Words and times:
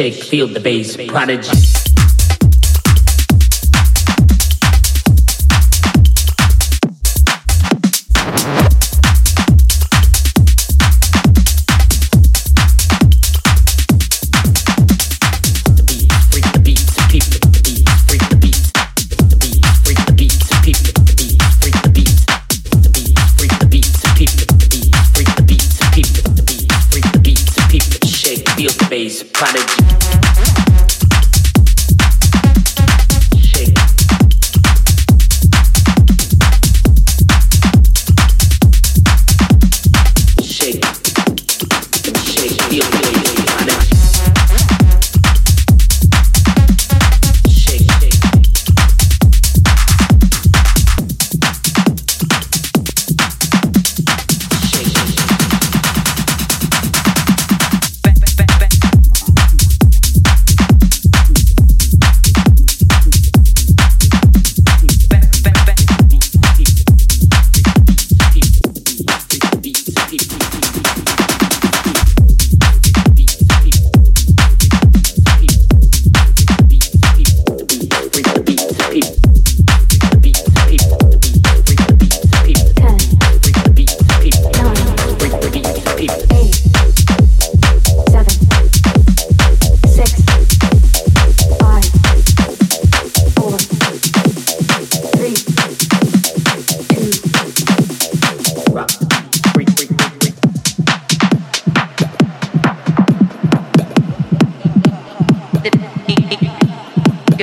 shake, 0.00 0.24
feel 0.24 0.46
the 0.46 0.60
bass. 0.60 0.96
Prodigy. 0.96 1.99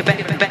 get 0.03 0.05
back, 0.05 0.47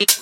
it. 0.00 0.13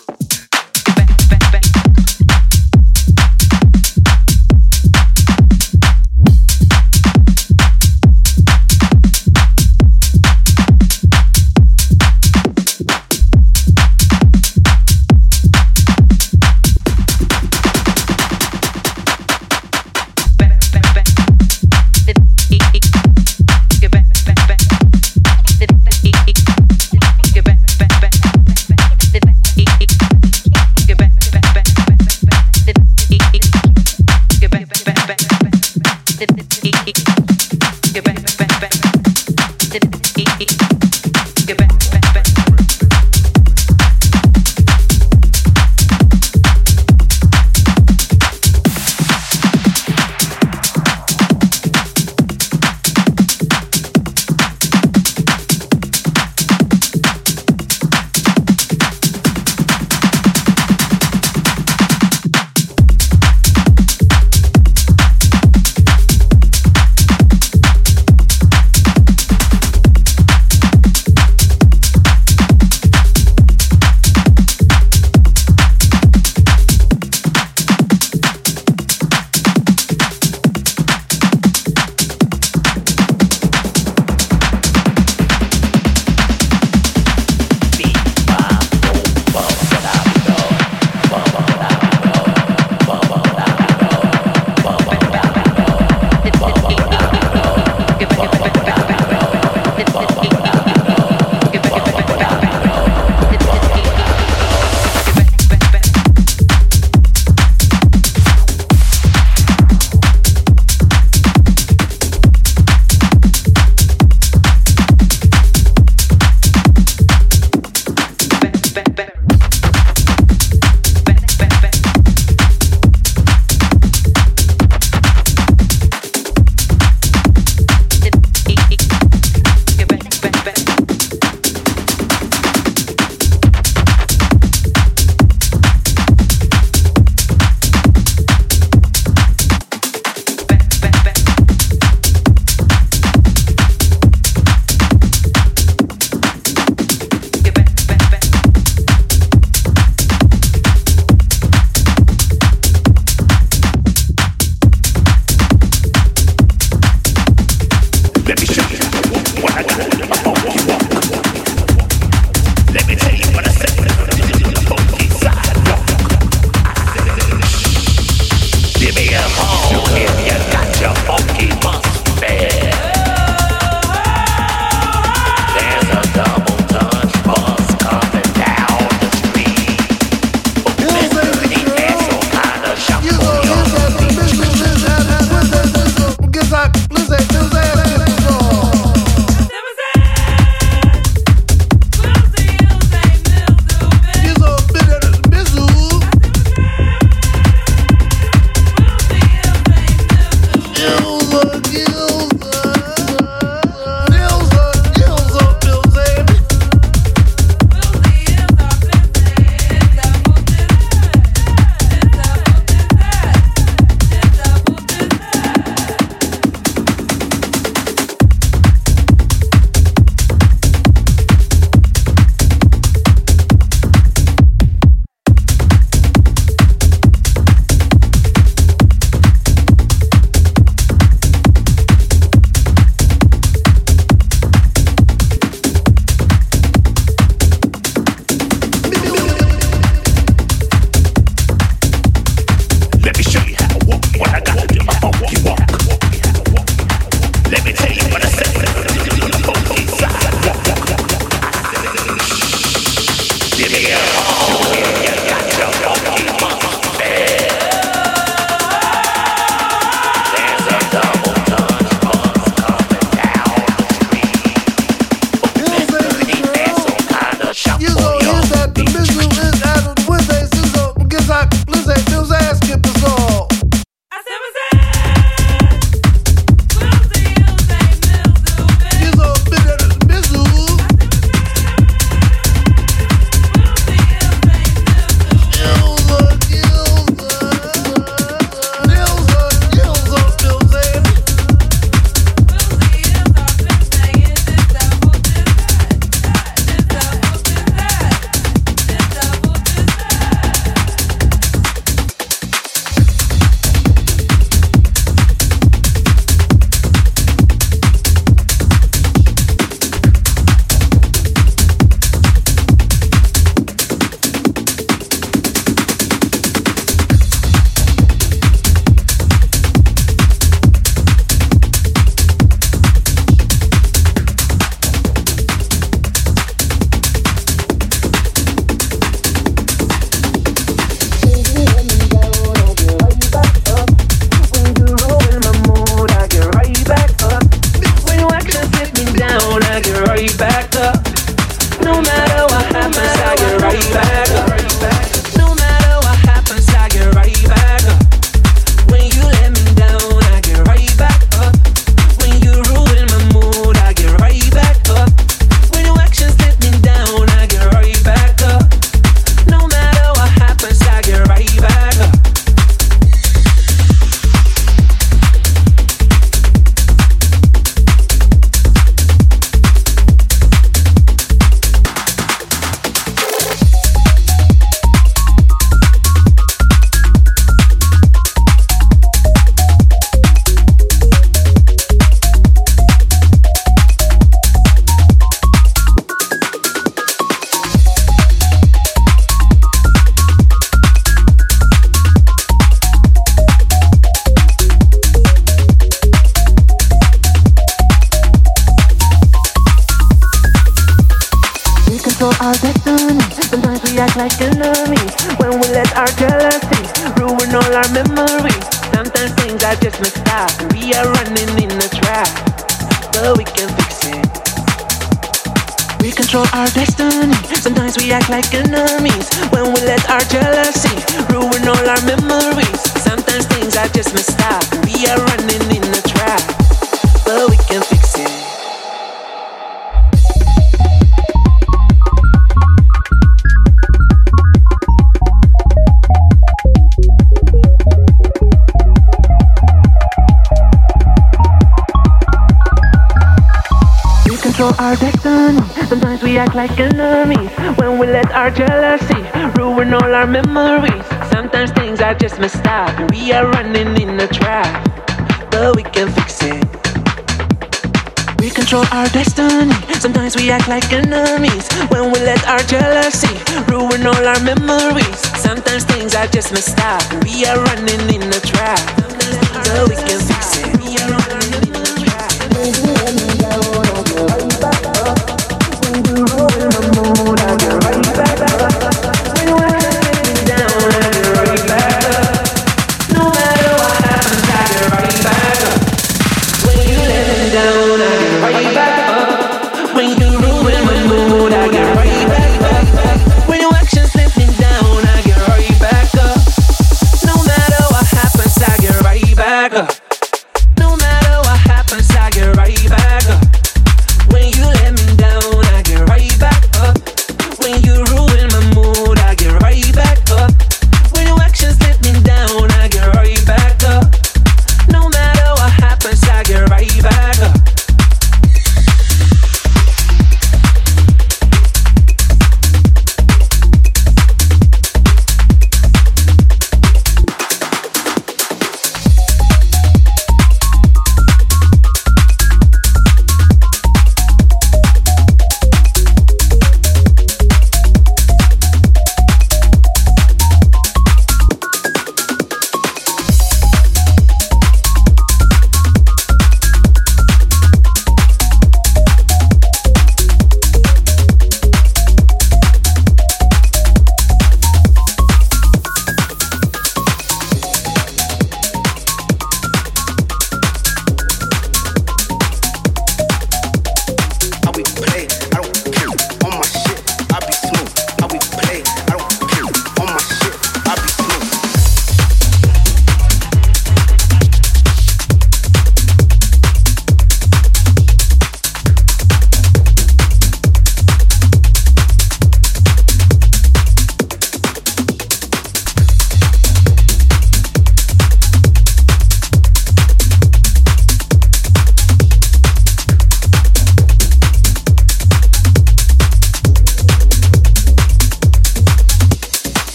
Back 460.81 460.93
up. 460.95 461.02